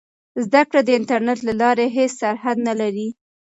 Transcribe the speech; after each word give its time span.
زده 0.45 0.61
کړه 0.69 0.81
د 0.83 0.89
انټرنیټ 0.99 1.39
له 1.47 1.53
لارې 1.61 1.85
هېڅ 1.97 2.11
سرحد 2.21 2.57
نه 2.67 2.73
لري. 2.81 3.07